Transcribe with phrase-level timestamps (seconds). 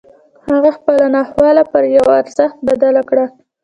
[0.49, 3.25] هغه خپله ناخواله پر يوه ارزښت بدله کړه.